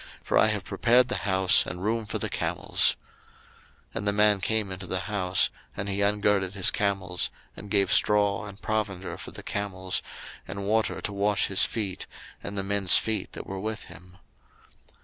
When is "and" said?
1.63-1.83, 3.99-4.07, 5.77-5.87, 7.55-7.69, 8.47-8.59, 10.47-10.65, 12.41-12.57